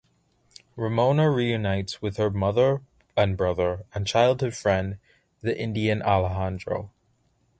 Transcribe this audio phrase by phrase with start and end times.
[0.75, 2.81] Ramona reunites with her mother
[3.15, 4.97] and brother and childhood friend,
[5.41, 6.89] the Indian Alejandro.